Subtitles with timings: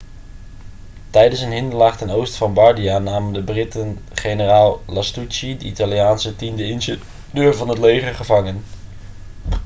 [1.09, 6.63] tijdens een hinderlaag ten oosten van bardia namen de britten generaal lastucci de italiaanse tiende
[6.63, 8.63] ingenieur van het leger gevangen